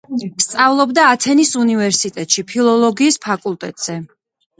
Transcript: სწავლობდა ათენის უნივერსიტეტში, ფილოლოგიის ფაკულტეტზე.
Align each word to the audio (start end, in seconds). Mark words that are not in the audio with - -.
სწავლობდა 0.43 1.03
ათენის 1.15 1.51
უნივერსიტეტში, 1.63 2.45
ფილოლოგიის 2.53 3.21
ფაკულტეტზე. 3.27 3.99